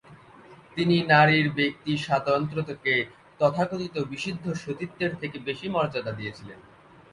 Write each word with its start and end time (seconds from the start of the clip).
তিনি 0.75 0.95
নারীর 1.07 1.47
ব্যক্তিস্বাতন্ত্রকে 1.55 2.93
তথাকথিত 3.39 3.95
বিশুদ্ধ 4.11 4.45
সতীত্বের 4.55 5.11
থেকে 5.15 5.37
বেশি 5.39 5.67
মর্যাদা 5.69 6.11
দিয়েছিলেন। 6.11 6.59